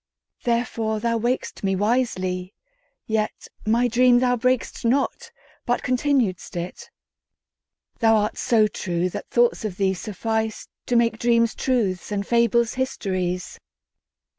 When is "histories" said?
12.73-13.59